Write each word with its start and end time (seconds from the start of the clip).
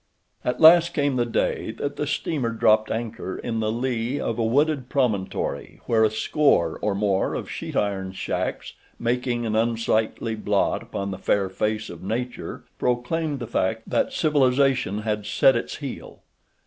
At 0.43 0.59
last 0.59 0.95
came 0.95 1.15
the 1.15 1.27
day 1.27 1.69
that 1.73 1.95
the 1.95 2.07
steamer 2.07 2.49
dropped 2.49 2.89
anchor 2.89 3.37
in 3.37 3.59
the 3.59 3.71
lee 3.71 4.19
of 4.19 4.39
a 4.39 4.43
wooded 4.43 4.89
promontory 4.89 5.79
where 5.85 6.03
a 6.03 6.09
score 6.09 6.79
or 6.81 6.95
more 6.95 7.35
of 7.35 7.51
sheet 7.51 7.75
iron 7.75 8.11
shacks 8.13 8.73
making 8.97 9.45
an 9.45 9.55
unsightly 9.55 10.33
blot 10.33 10.81
upon 10.81 11.11
the 11.11 11.19
fair 11.19 11.49
face 11.49 11.87
of 11.87 12.01
nature 12.01 12.63
proclaimed 12.79 13.37
the 13.37 13.45
fact 13.45 13.87
that 13.91 14.11
civilization 14.11 15.03
had 15.03 15.27
set 15.27 15.55
its 15.55 15.75
heel. 15.75 16.23